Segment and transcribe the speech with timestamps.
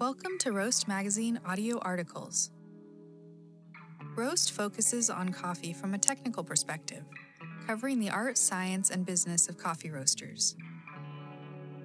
[0.00, 2.52] Welcome to Roast Magazine audio articles.
[4.14, 7.02] Roast focuses on coffee from a technical perspective,
[7.66, 10.54] covering the art, science, and business of coffee roasters.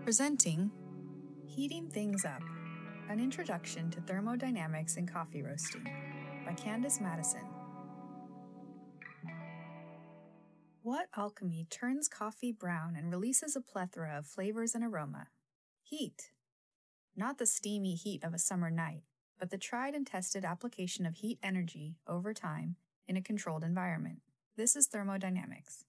[0.04, 0.70] Presenting
[1.48, 2.44] Heating Things Up
[3.10, 5.88] An Introduction to Thermodynamics in Coffee Roasting
[6.46, 7.48] by Candice Madison.
[10.84, 15.30] What alchemy turns coffee brown and releases a plethora of flavors and aroma?
[15.82, 16.30] Heat.
[17.16, 19.04] Not the steamy heat of a summer night,
[19.38, 22.76] but the tried and tested application of heat energy over time
[23.08, 24.20] in a controlled environment.
[24.58, 25.86] This is thermodynamics.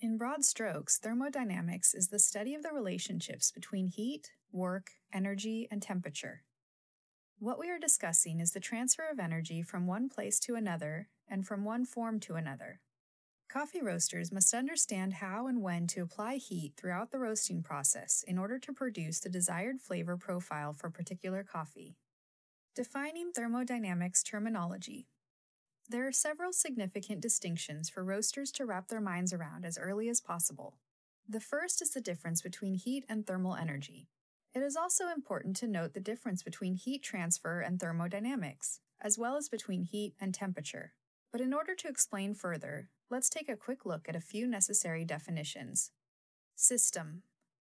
[0.00, 5.80] In broad strokes, thermodynamics is the study of the relationships between heat, work, energy, and
[5.80, 6.42] temperature.
[7.38, 11.46] What we are discussing is the transfer of energy from one place to another and
[11.46, 12.80] from one form to another.
[13.54, 18.36] Coffee roasters must understand how and when to apply heat throughout the roasting process in
[18.36, 21.94] order to produce the desired flavor profile for particular coffee.
[22.74, 25.06] Defining thermodynamics terminology.
[25.88, 30.20] There are several significant distinctions for roasters to wrap their minds around as early as
[30.20, 30.78] possible.
[31.28, 34.08] The first is the difference between heat and thermal energy.
[34.52, 39.36] It is also important to note the difference between heat transfer and thermodynamics, as well
[39.36, 40.94] as between heat and temperature.
[41.34, 45.04] But in order to explain further, let's take a quick look at a few necessary
[45.04, 45.90] definitions.
[46.54, 47.24] System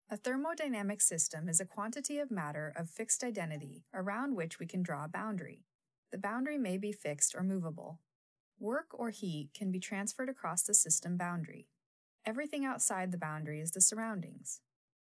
[0.10, 4.82] A thermodynamic system is a quantity of matter of fixed identity around which we can
[4.82, 5.68] draw a boundary.
[6.12, 8.00] The boundary may be fixed or movable.
[8.60, 11.68] Work or heat can be transferred across the system boundary.
[12.26, 14.62] Everything outside the boundary is the surroundings.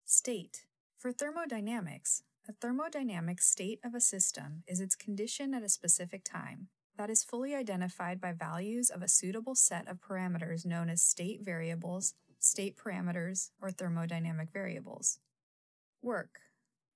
[0.04, 0.66] State
[0.98, 6.68] For thermodynamics, a thermodynamic state of a system is its condition at a specific time,
[7.00, 11.40] that is fully identified by values of a suitable set of parameters known as state
[11.42, 15.20] variables, state parameters, or thermodynamic variables.
[16.02, 16.42] Work.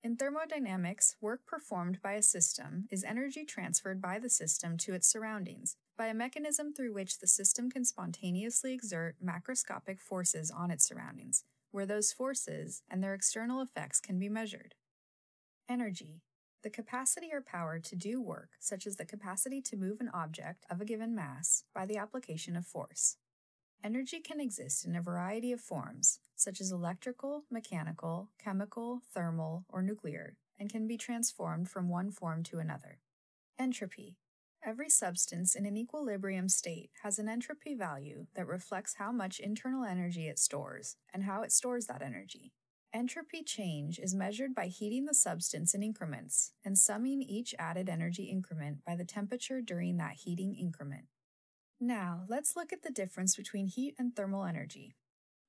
[0.03, 5.07] In thermodynamics, work performed by a system is energy transferred by the system to its
[5.07, 10.85] surroundings by a mechanism through which the system can spontaneously exert macroscopic forces on its
[10.85, 14.75] surroundings, where those forces and their external effects can be measured.
[15.69, 16.23] Energy.
[16.63, 20.65] The capacity or power to do work, such as the capacity to move an object
[20.69, 23.17] of a given mass by the application of force.
[23.83, 29.81] Energy can exist in a variety of forms, such as electrical, mechanical, chemical, thermal, or
[29.81, 32.99] nuclear, and can be transformed from one form to another.
[33.59, 34.15] Entropy.
[34.65, 39.83] Every substance in an equilibrium state has an entropy value that reflects how much internal
[39.83, 42.53] energy it stores and how it stores that energy.
[42.95, 48.25] Entropy change is measured by heating the substance in increments and summing each added energy
[48.25, 51.05] increment by the temperature during that heating increment.
[51.79, 54.95] Now, let's look at the difference between heat and thermal energy.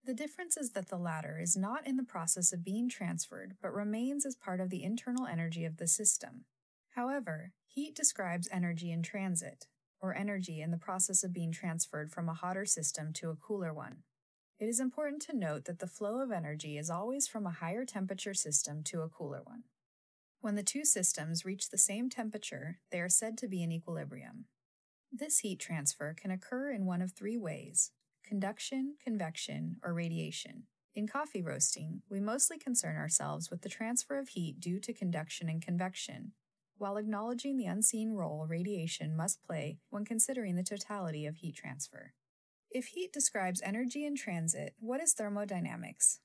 [0.06, 3.74] The difference is that the latter is not in the process of being transferred, but
[3.74, 6.46] remains as part of the internal energy of the system.
[6.94, 9.66] However, heat describes energy in transit,
[10.00, 13.74] or energy in the process of being transferred from a hotter system to a cooler
[13.74, 13.98] one.
[14.60, 17.84] It is important to note that the flow of energy is always from a higher
[17.84, 19.64] temperature system to a cooler one.
[20.40, 24.44] When the two systems reach the same temperature, they are said to be in equilibrium.
[25.10, 27.90] This heat transfer can occur in one of three ways
[28.24, 30.64] conduction, convection, or radiation.
[30.94, 35.48] In coffee roasting, we mostly concern ourselves with the transfer of heat due to conduction
[35.48, 36.32] and convection,
[36.78, 42.14] while acknowledging the unseen role radiation must play when considering the totality of heat transfer.
[42.74, 46.18] If heat describes energy in transit, what is thermodynamics?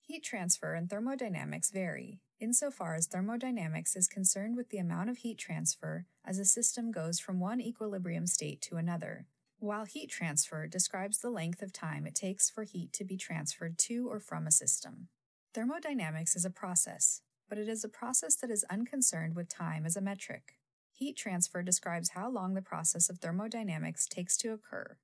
[0.00, 5.38] Heat transfer and thermodynamics vary, insofar as thermodynamics is concerned with the amount of heat
[5.38, 9.26] transfer as a system goes from one equilibrium state to another,
[9.60, 13.78] while heat transfer describes the length of time it takes for heat to be transferred
[13.78, 15.06] to or from a system.
[15.54, 19.96] Thermodynamics is a process, but it is a process that is unconcerned with time as
[19.96, 20.58] a metric.
[20.90, 24.96] Heat transfer describes how long the process of thermodynamics takes to occur,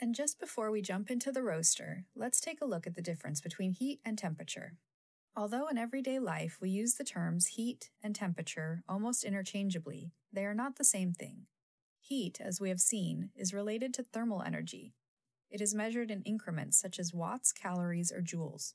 [0.00, 3.40] and just before we jump into the roaster, let's take a look at the difference
[3.40, 4.74] between heat and temperature.
[5.34, 10.54] Although in everyday life we use the terms heat and temperature almost interchangeably, they are
[10.54, 11.46] not the same thing.
[11.98, 14.94] Heat, as we have seen, is related to thermal energy.
[15.50, 18.74] It is measured in increments such as watts, calories, or joules.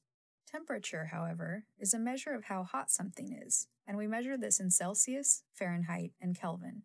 [0.51, 4.71] Temperature, however, is a measure of how hot something is, and we measure this in
[4.71, 6.83] Celsius, Fahrenheit, and Kelvin.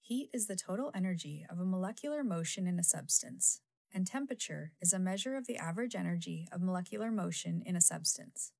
[0.00, 3.60] Heat is the total energy of a molecular motion in a substance,
[3.92, 8.52] and temperature is a measure of the average energy of molecular motion in a substance.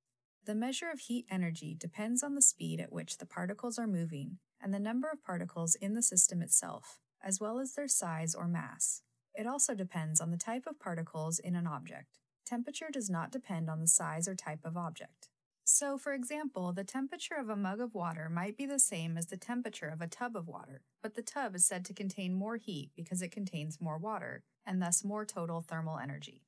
[0.45, 4.39] The measure of heat energy depends on the speed at which the particles are moving
[4.61, 8.47] and the number of particles in the system itself, as well as their size or
[8.47, 9.01] mass.
[9.35, 12.17] It also depends on the type of particles in an object.
[12.45, 15.29] Temperature does not depend on the size or type of object.
[15.71, 19.27] So, for example, the temperature of a mug of water might be the same as
[19.27, 22.57] the temperature of a tub of water, but the tub is said to contain more
[22.57, 26.43] heat because it contains more water, and thus more total thermal energy.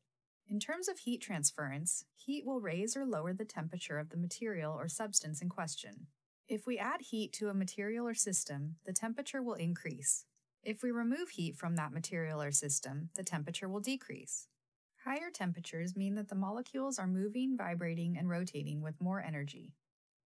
[0.47, 4.73] In terms of heat transference, heat will raise or lower the temperature of the material
[4.73, 6.05] or substance in question.
[6.47, 10.25] If we add heat to a material or system, the temperature will increase.
[10.63, 14.47] If we remove heat from that material or system, the temperature will decrease.
[15.03, 19.73] Higher temperatures mean that the molecules are moving, vibrating, and rotating with more energy.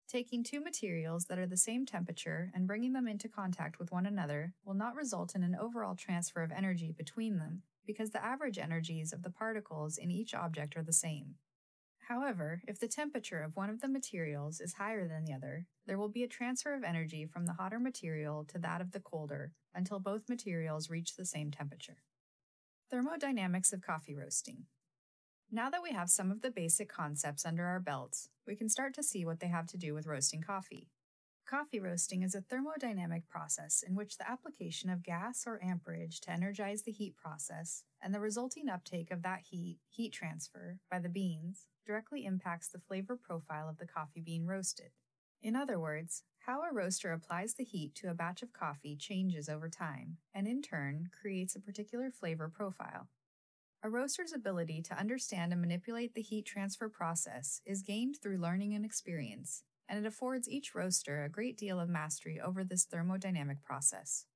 [0.08, 4.06] Taking two materials that are the same temperature and bringing them into contact with one
[4.06, 8.56] another will not result in an overall transfer of energy between them, because the average
[8.56, 11.34] energies of the particles in each object are the same.
[12.08, 15.98] However, if the temperature of one of the materials is higher than the other, there
[15.98, 19.50] will be a transfer of energy from the hotter material to that of the colder
[19.74, 21.96] until both materials reach the same temperature.
[22.92, 24.66] Thermodynamics of coffee roasting.
[25.52, 28.94] Now that we have some of the basic concepts under our belts, we can start
[28.94, 30.90] to see what they have to do with roasting coffee.
[31.48, 36.32] Coffee roasting is a thermodynamic process in which the application of gas or amperage to
[36.32, 41.08] energize the heat process and the resulting uptake of that heat, heat transfer, by the
[41.08, 44.90] beans, directly impacts the flavor profile of the coffee bean roasted.
[45.40, 49.49] In other words, how a roaster applies the heat to a batch of coffee changes
[49.49, 53.06] over time, and in turn creates a particular flavor profile.
[53.86, 58.74] A roaster's ability to understand and manipulate the heat transfer process is gained through learning
[58.74, 63.62] and experience, and it affords each roaster a great deal of mastery over this thermodynamic
[63.62, 64.26] process.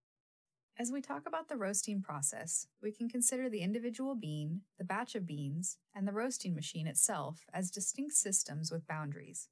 [0.78, 5.16] As we talk about the roasting process, we can consider the individual bean, the batch
[5.16, 9.48] of beans, and the roasting machine itself as distinct systems with boundaries.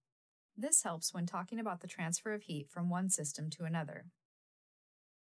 [0.56, 4.04] This helps when talking about the transfer of heat from one system to another.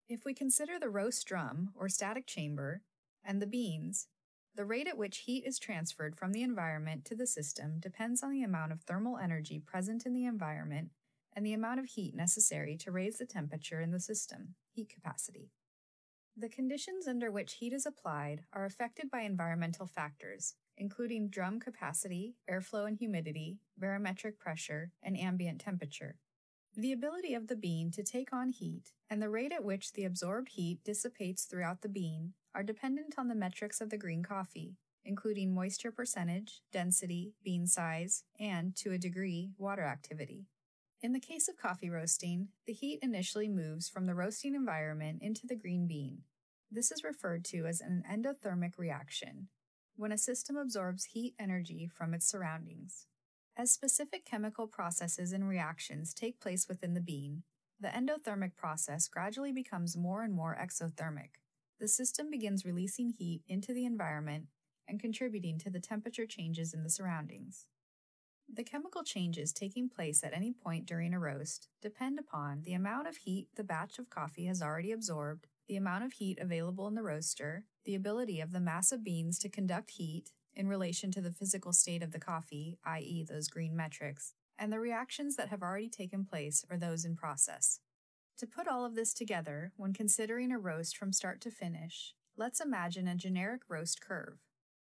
[0.07, 2.83] If we consider the roast drum, or static chamber,
[3.25, 4.09] and the beans,
[4.57, 8.31] the rate at which heat is transferred from the environment to the system depends on
[8.31, 10.89] the amount of thermal energy present in the environment
[11.35, 15.51] and the amount of heat necessary to raise the temperature in the system, heat capacity.
[16.39, 22.37] The conditions under which heat is applied are affected by environmental factors, including drum capacity,
[22.51, 26.17] airflow and humidity, barometric pressure, and ambient temperature.
[26.79, 30.05] The ability of the bean to take on heat and the rate at which the
[30.05, 34.77] absorbed heat dissipates throughout the bean are dependent on the metrics of the green coffee,
[35.03, 40.49] including moisture percentage, density, bean size, and, to a degree, water activity.
[41.01, 45.47] In the case of coffee roasting, the heat initially moves from the roasting environment into
[45.47, 46.25] the green bean.
[46.71, 49.49] This is referred to as an endothermic reaction,
[49.97, 53.07] when a system absorbs heat energy from its surroundings.
[53.59, 57.43] As specific chemical processes and reactions take place within the bean,
[57.81, 61.41] the endothermic process gradually becomes more and more exothermic.
[61.81, 64.49] The system begins releasing heat into the environment
[64.87, 67.65] and contributing to the temperature changes in the surroundings.
[68.47, 73.09] The chemical changes taking place at any point during a roast depend upon the amount
[73.09, 76.95] of heat the batch of coffee has already absorbed the amount of heat available in
[76.95, 81.21] the roaster, the ability of the mass of beans to conduct heat in relation to
[81.21, 85.63] the physical state of the coffee, i.e., those green metrics, and the reactions that have
[85.63, 87.81] already taken place or those in process.
[88.39, 92.61] To put all of this together, when considering a roast from start to finish, let's
[92.61, 94.39] imagine a generic roast curve.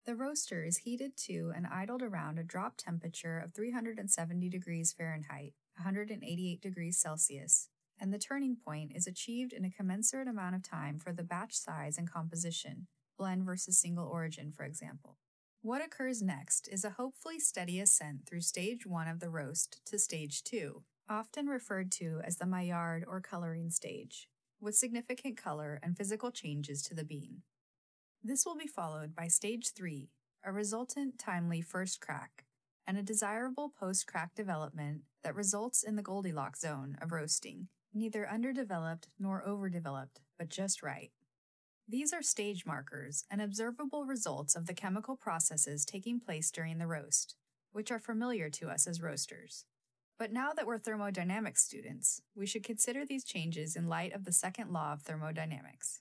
[0.07, 5.55] The roaster is heated to and idled around a drop temperature of 370 degrees Fahrenheit,
[5.77, 7.69] 188 degrees Celsius,
[7.99, 11.55] and the turning point is achieved in a commensurate amount of time for the batch
[11.55, 15.17] size and composition, blend versus single origin, for example.
[15.65, 19.99] What occurs next is a hopefully steady ascent through stage one of the roast to
[19.99, 24.29] stage two, often referred to as the Maillard or coloring stage,
[24.61, 27.45] with significant color and physical changes to the bean.
[28.23, 30.11] This will be followed by stage three,
[30.45, 32.45] a resultant timely first crack,
[32.87, 38.29] and a desirable post crack development that results in the Goldilocks zone of roasting, neither
[38.29, 41.11] underdeveloped nor overdeveloped, but just right.
[41.87, 46.87] These are stage markers and observable results of the chemical processes taking place during the
[46.87, 47.37] roast,
[47.73, 49.67] which are familiar to us as roasters.
[50.19, 54.33] But now that we're thermodynamics students, we should consider these changes in light of the
[54.33, 56.01] second law of thermodynamics.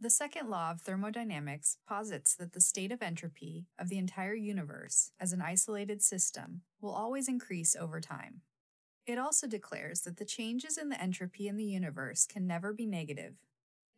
[0.00, 5.12] The second law of thermodynamics posits that the state of entropy of the entire universe
[5.20, 8.40] as an isolated system will always increase over time.
[9.06, 12.86] It also declares that the changes in the entropy in the universe can never be
[12.86, 13.36] negative.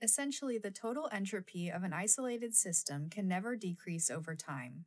[0.03, 4.85] Essentially, the total entropy of an isolated system can never decrease over time.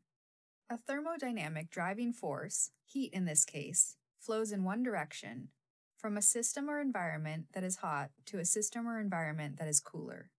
[0.69, 5.49] A thermodynamic driving force, heat in this case, flows in one direction,
[5.97, 9.79] from a system or environment that is hot to a system or environment that is
[9.79, 10.29] cooler.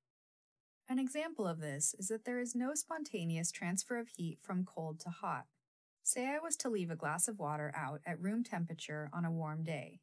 [0.88, 5.00] An example of this is that there is no spontaneous transfer of heat from cold
[5.00, 5.46] to hot.
[6.02, 9.30] Say I was to leave a glass of water out at room temperature on a
[9.30, 10.00] warm day.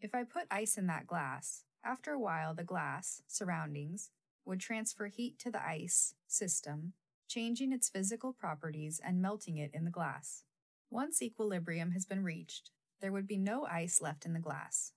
[0.00, 4.10] If I put ice in that glass, after a while the glass, surroundings,
[4.44, 6.92] would transfer heat to the ice system,
[7.28, 10.44] changing its physical properties and melting it in the glass.
[10.90, 12.70] Once equilibrium has been reached,
[13.00, 14.92] there would be no ice left in the glass.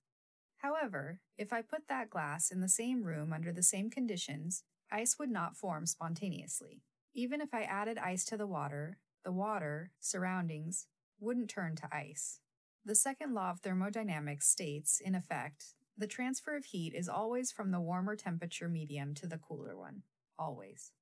[0.58, 5.18] However, if I put that glass in the same room under the same conditions, ice
[5.18, 6.82] would not form spontaneously.
[7.14, 10.86] Even if I added ice to the water, the water, surroundings,
[11.20, 12.40] wouldn't turn to ice.
[12.84, 17.70] The second law of thermodynamics states, in effect, the transfer of heat is always from
[17.70, 20.02] the warmer temperature medium to the cooler one.
[20.38, 20.92] Always.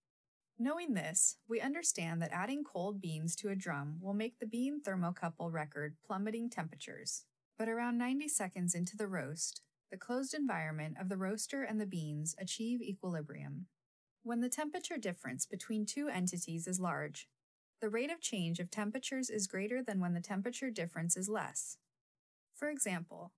[0.58, 4.80] Knowing this, we understand that adding cold beans to a drum will make the bean
[4.82, 7.24] thermocouple record plummeting temperatures.
[7.58, 11.86] But around 90 seconds into the roast, the closed environment of the roaster and the
[11.86, 13.66] beans achieve equilibrium.
[14.22, 17.28] When the temperature difference between two entities is large,
[17.80, 21.78] the rate of change of temperatures is greater than when the temperature difference is less.
[22.54, 23.32] For example,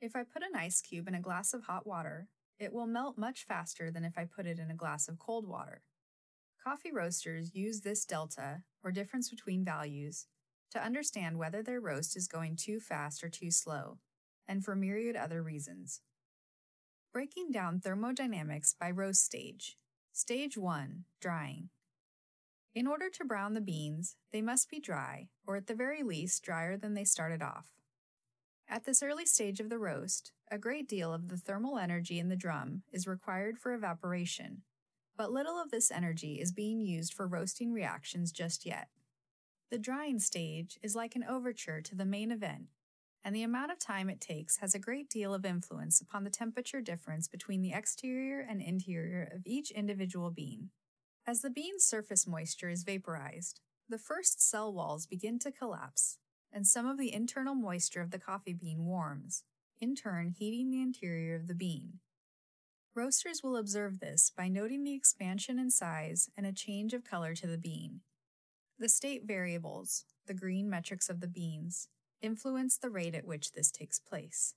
[0.00, 2.28] if I put an ice cube in a glass of hot water,
[2.58, 5.46] it will melt much faster than if I put it in a glass of cold
[5.46, 5.82] water.
[6.62, 10.26] Coffee roasters use this delta, or difference between values,
[10.70, 13.98] to understand whether their roast is going too fast or too slow,
[14.46, 16.02] and for myriad other reasons.
[17.12, 19.76] Breaking down thermodynamics by roast stage.
[20.12, 21.70] Stage 1 Drying.
[22.74, 26.44] In order to brown the beans, they must be dry, or at the very least
[26.44, 27.77] drier than they started off.
[28.70, 32.28] At this early stage of the roast, a great deal of the thermal energy in
[32.28, 34.60] the drum is required for evaporation,
[35.16, 38.88] but little of this energy is being used for roasting reactions just yet.
[39.70, 42.66] The drying stage is like an overture to the main event,
[43.24, 46.30] and the amount of time it takes has a great deal of influence upon the
[46.30, 50.68] temperature difference between the exterior and interior of each individual bean.
[51.26, 56.18] As the bean's surface moisture is vaporized, the first cell walls begin to collapse,
[56.52, 59.44] and some of the internal moisture of the coffee bean warms,
[59.80, 62.00] in turn heating the interior of the bean.
[62.94, 67.34] Roasters will observe this by noting the expansion in size and a change of color
[67.34, 68.00] to the bean.
[68.78, 71.88] The state variables, the green metrics of the beans,
[72.20, 74.54] influence the rate at which this takes place.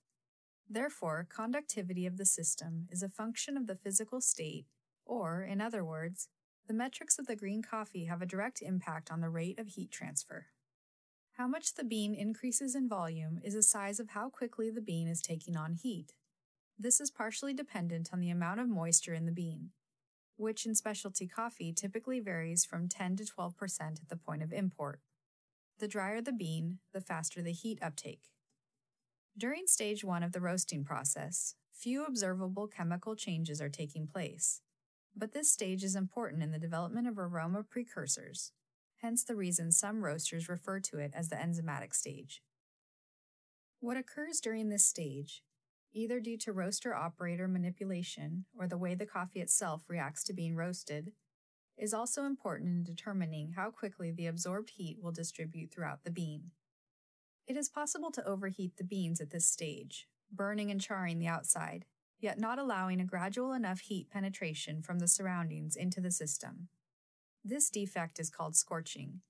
[0.67, 4.65] Therefore, conductivity of the system is a function of the physical state,
[5.05, 6.29] or, in other words,
[6.67, 9.91] the metrics of the green coffee have a direct impact on the rate of heat
[9.91, 10.47] transfer.
[11.41, 15.07] How much the bean increases in volume is a size of how quickly the bean
[15.07, 16.13] is taking on heat.
[16.77, 19.71] This is partially dependent on the amount of moisture in the bean,
[20.37, 24.99] which in specialty coffee typically varies from 10 to 12% at the point of import.
[25.79, 28.29] The drier the bean, the faster the heat uptake.
[29.35, 34.61] During stage one of the roasting process, few observable chemical changes are taking place,
[35.15, 38.51] but this stage is important in the development of aroma precursors,
[39.01, 42.41] hence the reason some roasters refer to it as the enzymatic stage.
[43.79, 45.43] What occurs during this stage,
[45.93, 50.55] either due to roaster operator manipulation or the way the coffee itself reacts to being
[50.55, 51.13] roasted,
[51.77, 56.51] is also important in determining how quickly the absorbed heat will distribute throughout the bean.
[57.47, 61.85] It is possible to overheat the beans at this stage, burning and charring the outside,
[62.19, 66.69] yet not allowing a gradual enough heat penetration from the surroundings into the system.
[67.43, 69.21] This defect is called scorching,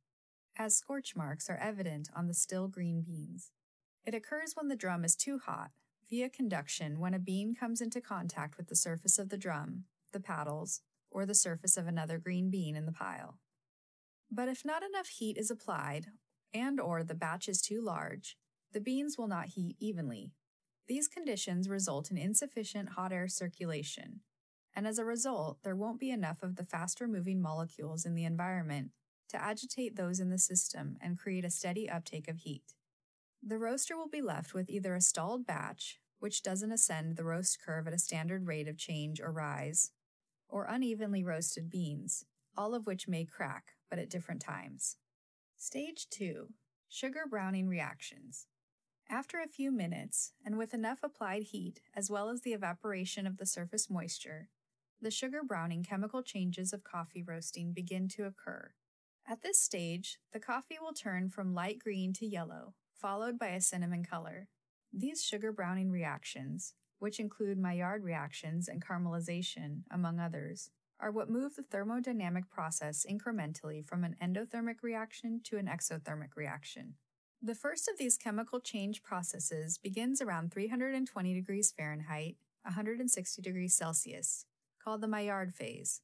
[0.57, 3.51] as scorch marks are evident on the still green beans.
[4.05, 5.71] It occurs when the drum is too hot,
[6.09, 10.19] via conduction when a bean comes into contact with the surface of the drum, the
[10.19, 13.39] paddles, or the surface of another green bean in the pile.
[14.29, 16.07] But if not enough heat is applied,
[16.53, 18.37] and or the batch is too large,
[18.73, 20.33] the beans will not heat evenly,
[20.91, 24.19] these conditions result in insufficient hot air circulation,
[24.75, 28.25] and as a result, there won't be enough of the faster moving molecules in the
[28.25, 28.91] environment
[29.29, 32.73] to agitate those in the system and create a steady uptake of heat.
[33.43, 37.59] The roaster will be left with either a stalled batch, which doesn't ascend the roast
[37.65, 39.91] curve at a standard rate of change or rise,
[40.47, 42.25] or unevenly roasted beans,
[42.55, 44.97] all of which may crack, but at different times.
[45.57, 46.49] Stage 2
[46.89, 48.47] Sugar Browning Reactions.
[49.09, 53.37] After a few minutes, and with enough applied heat as well as the evaporation of
[53.37, 54.49] the surface moisture,
[55.01, 58.71] the sugar browning chemical changes of coffee roasting begin to occur.
[59.27, 63.61] At this stage, the coffee will turn from light green to yellow, followed by a
[63.61, 64.47] cinnamon color.
[64.93, 71.55] These sugar browning reactions, which include Maillard reactions and caramelization, among others, are what move
[71.55, 76.93] the thermodynamic process incrementally from an endothermic reaction to an exothermic reaction.
[77.41, 84.45] The first of these chemical change processes begins around 320 degrees Fahrenheit, 160 degrees Celsius,
[84.83, 86.01] called the Maillard phase.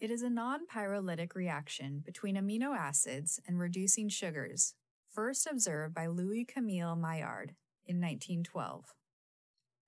[0.00, 4.74] It is a non pyrolytic reaction between amino acids and reducing sugars,
[5.10, 7.54] first observed by Louis Camille Maillard
[7.86, 8.94] in 1912.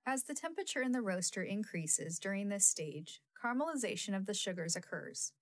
[0.06, 5.32] As the temperature in the roaster increases during this stage, caramelization of the sugars occurs.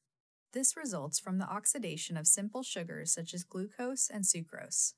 [0.52, 4.94] This results from the oxidation of simple sugars such as glucose and sucrose.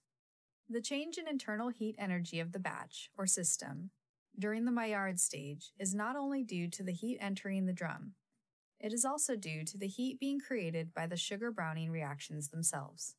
[0.68, 3.90] The change in internal heat energy of the batch, or system,
[4.38, 8.12] during the Maillard stage is not only due to the heat entering the drum,
[8.78, 13.16] it is also due to the heat being created by the sugar browning reactions themselves.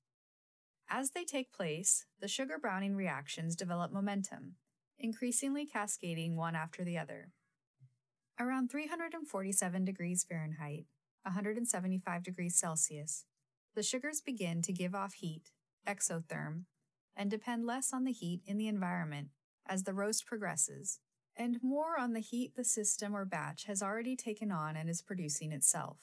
[0.90, 4.56] As they take place, the sugar browning reactions develop momentum,
[5.00, 7.32] increasingly cascading one after the other.
[8.40, 10.86] Around 347 degrees Fahrenheit,
[11.24, 13.26] 175 degrees Celsius,
[13.76, 15.52] the sugars begin to give off heat,
[15.88, 16.66] exotherm,
[17.16, 19.30] and depend less on the heat in the environment
[19.68, 21.00] as the roast progresses,
[21.38, 25.02] and more on the heat the system or batch has already taken on and is
[25.02, 25.98] producing itself.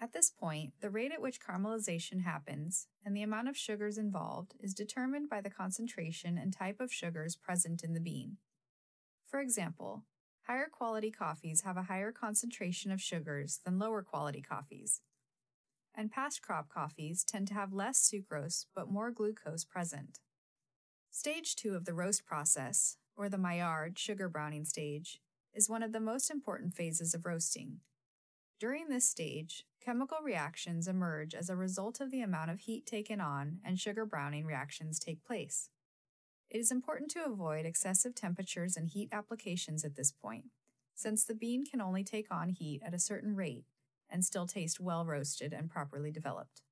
[0.00, 4.54] At this point, the rate at which caramelization happens and the amount of sugars involved
[4.60, 8.38] is determined by the concentration and type of sugars present in the bean.
[9.26, 10.04] For example,
[10.42, 15.00] higher quality coffees have a higher concentration of sugars than lower quality coffees.
[15.94, 20.18] And past crop coffees tend to have less sucrose but more glucose present.
[21.10, 25.20] Stage 2 of the roast process, or the Maillard sugar browning stage,
[25.52, 27.80] is one of the most important phases of roasting.
[28.60, 33.20] During this stage, chemical reactions emerge as a result of the amount of heat taken
[33.20, 35.68] on and sugar browning reactions take place.
[36.50, 40.46] It is important to avoid excessive temperatures and heat applications at this point,
[40.94, 43.64] since the bean can only take on heat at a certain rate
[44.08, 46.62] and still taste well roasted and properly developed.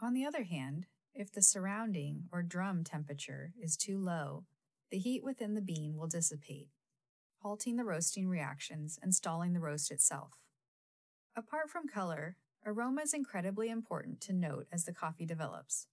[0.00, 4.44] On the other hand, if the surrounding or drum temperature is too low,
[4.92, 6.68] the heat within the bean will dissipate,
[7.38, 10.34] halting the roasting reactions and stalling the roast itself.
[11.34, 15.86] Apart from color, aroma is incredibly important to note as the coffee develops.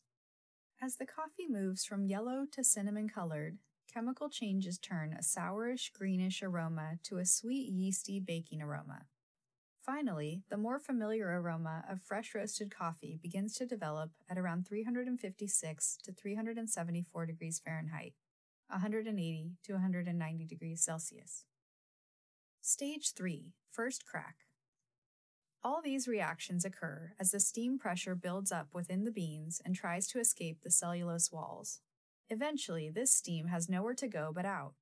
[0.82, 3.58] As the coffee moves from yellow to cinnamon colored,
[3.92, 9.06] chemical changes turn a sourish greenish aroma to a sweet yeasty baking aroma.
[9.80, 15.98] Finally, the more familiar aroma of fresh roasted coffee begins to develop at around 356
[16.04, 18.14] to 374 degrees Fahrenheit,
[18.70, 21.46] 180 to 190 degrees Celsius.
[22.62, 24.36] Stage 3 First Crack
[25.62, 30.08] all these reactions occur as the steam pressure builds up within the beans and tries
[30.08, 31.82] to escape the cellulose walls.
[32.30, 34.76] Eventually, this steam has nowhere to go but out.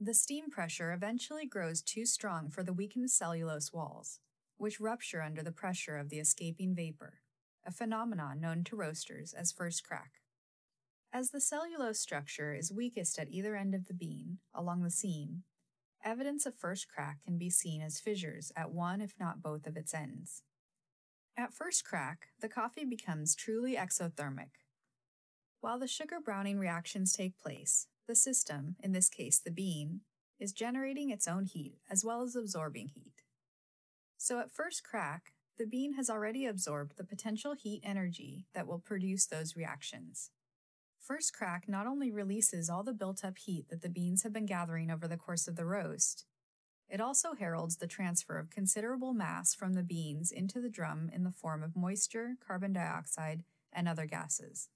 [0.00, 4.18] The steam pressure eventually grows too strong for the weakened cellulose walls,
[4.56, 7.20] which rupture under the pressure of the escaping vapor,
[7.64, 10.21] a phenomenon known to roasters as first crack.
[11.12, 15.44] As the cellulose structure is weakest at either end of the bean, along the seam,
[16.04, 19.76] Evidence of first crack can be seen as fissures at one, if not both, of
[19.76, 20.42] its ends.
[21.36, 24.50] At first crack, the coffee becomes truly exothermic.
[25.60, 30.00] While the sugar browning reactions take place, the system, in this case the bean,
[30.40, 33.22] is generating its own heat as well as absorbing heat.
[34.18, 38.80] So at first crack, the bean has already absorbed the potential heat energy that will
[38.80, 40.30] produce those reactions.
[41.02, 44.46] First crack not only releases all the built up heat that the beans have been
[44.46, 46.26] gathering over the course of the roast,
[46.88, 51.24] it also heralds the transfer of considerable mass from the beans into the drum in
[51.24, 54.68] the form of moisture, carbon dioxide, and other gases.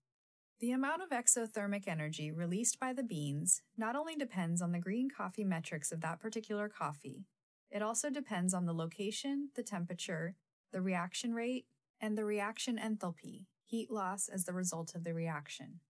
[0.59, 5.09] The amount of exothermic energy released by the beans not only depends on the green
[5.09, 7.27] coffee metrics of that particular coffee,
[7.71, 10.35] it also depends on the location, the temperature,
[10.73, 11.67] the reaction rate,
[12.01, 15.81] and the reaction enthalpy, heat loss as the result of the reaction.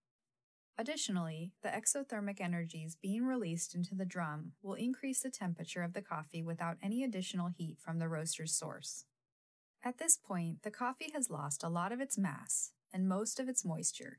[0.78, 6.02] Additionally, the exothermic energies being released into the drum will increase the temperature of the
[6.02, 9.06] coffee without any additional heat from the roaster's source.
[9.82, 13.48] At this point, the coffee has lost a lot of its mass and most of
[13.48, 14.18] its moisture.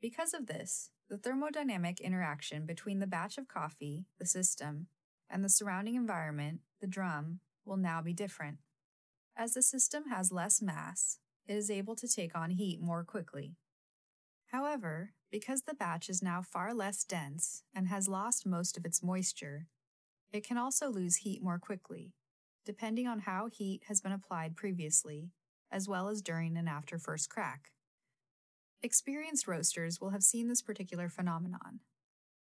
[0.00, 4.86] Because of this, the thermodynamic interaction between the batch of coffee, the system,
[5.28, 8.58] and the surrounding environment, the drum, will now be different.
[9.36, 13.56] As the system has less mass, it is able to take on heat more quickly.
[14.46, 19.02] However, because the batch is now far less dense and has lost most of its
[19.02, 19.66] moisture,
[20.32, 22.14] it can also lose heat more quickly,
[22.64, 25.30] depending on how heat has been applied previously,
[25.70, 27.70] as well as during and after first crack.
[28.82, 31.80] Experienced roasters will have seen this particular phenomenon.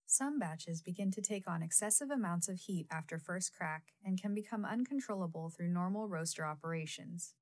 [0.06, 4.34] Some batches begin to take on excessive amounts of heat after first crack and can
[4.34, 7.34] become uncontrollable through normal roaster operations.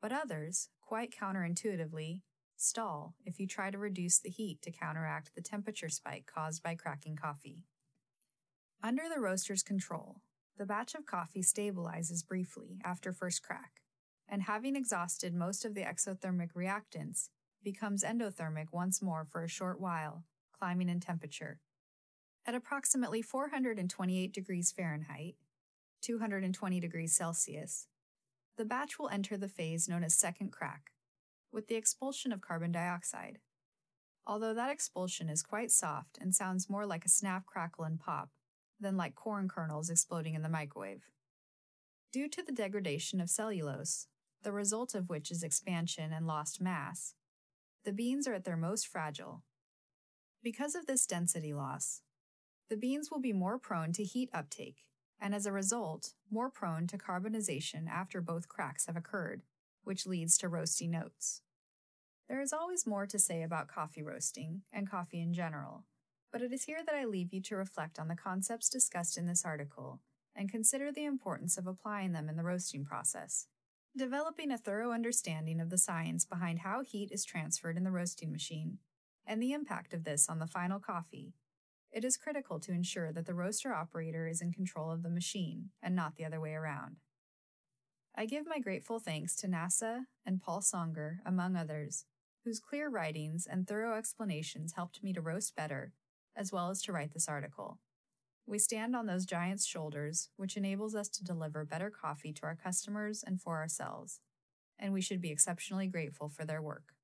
[0.00, 2.22] But others, quite counterintuitively,
[2.60, 6.74] Stall if you try to reduce the heat to counteract the temperature spike caused by
[6.74, 7.62] cracking coffee.
[8.82, 10.22] Under the roaster's control,
[10.56, 13.82] the batch of coffee stabilizes briefly after first crack,
[14.28, 17.28] and having exhausted most of the exothermic reactants,
[17.62, 21.60] becomes endothermic once more for a short while, climbing in temperature.
[22.44, 25.36] At approximately 428 degrees Fahrenheit,
[26.02, 27.86] 220 degrees Celsius,
[28.56, 30.90] the batch will enter the phase known as second crack,
[31.52, 33.38] with the expulsion of carbon dioxide.
[34.26, 38.30] Although that expulsion is quite soft and sounds more like a snap, crackle, and pop
[38.78, 41.08] than like corn kernels exploding in the microwave.
[42.12, 44.06] Due to the degradation of cellulose,
[44.42, 47.14] the result of which is expansion and lost mass,
[47.84, 49.42] the beans are at their most fragile.
[50.42, 52.02] Because of this density loss,
[52.68, 54.84] the beans will be more prone to heat uptake,
[55.20, 59.42] and as a result, more prone to carbonization after both cracks have occurred,
[59.88, 61.40] which leads to roasty notes.
[62.28, 65.86] There is always more to say about coffee roasting and coffee in general,
[66.30, 69.26] but it is here that I leave you to reflect on the concepts discussed in
[69.26, 70.00] this article
[70.36, 73.46] and consider the importance of applying them in the roasting process.
[73.96, 78.30] Developing a thorough understanding of the science behind how heat is transferred in the roasting
[78.30, 78.76] machine
[79.26, 81.32] and the impact of this on the final coffee,
[81.90, 85.70] it is critical to ensure that the roaster operator is in control of the machine
[85.82, 86.96] and not the other way around.
[88.18, 92.04] I give my grateful thanks to NASA and Paul Songer, among others,
[92.44, 95.92] whose clear writings and thorough explanations helped me to roast better,
[96.34, 97.78] as well as to write this article.
[98.44, 102.56] We stand on those giants' shoulders, which enables us to deliver better coffee to our
[102.56, 104.18] customers and for ourselves,
[104.80, 106.94] and we should be exceptionally grateful for their work.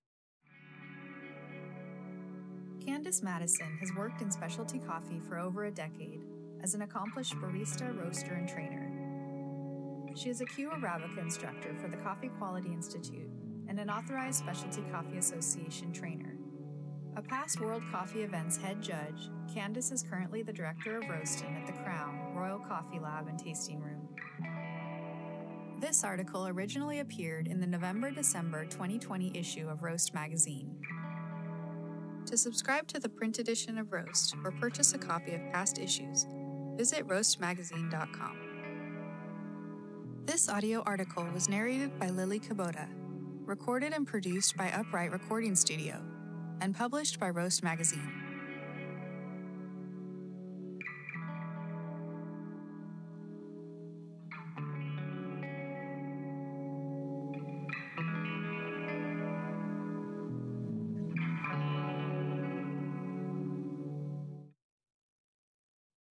[2.81, 6.24] Candice Madison has worked in specialty coffee for over a decade
[6.61, 9.04] as an accomplished barista, roaster, and trainer.
[10.14, 13.29] She is a Q Arabica instructor for the Coffee Quality Institute
[13.68, 16.37] and an authorized Specialty Coffee Association trainer.
[17.16, 21.66] A past World Coffee Events head judge, Candice is currently the director of roasting at
[21.66, 24.09] the Crown Royal Coffee Lab and Tasting Room.
[25.81, 30.77] This article originally appeared in the November December 2020 issue of Roast magazine.
[32.27, 36.27] To subscribe to the print edition of Roast or purchase a copy of past issues,
[36.77, 38.43] visit roastmagazine.com.
[40.26, 42.88] This audio article was narrated by Lily Kubota
[43.44, 46.02] recorded and produced by Upright Recording Studio,
[46.62, 48.23] and published by Roast Magazine.